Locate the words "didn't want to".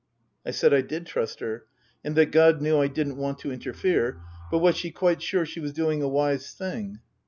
2.87-3.51